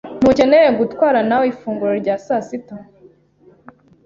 [0.19, 2.75] Ntukeneye gutwara nawe ifunguro rya sasita.